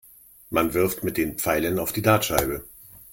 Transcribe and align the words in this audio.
Man 0.49 0.73
wirft 0.73 1.03
mit 1.03 1.15
den 1.17 1.37
Pfeilen 1.37 1.77
auf 1.77 1.93
die 1.93 2.01
Dartscheibe. 2.01 2.65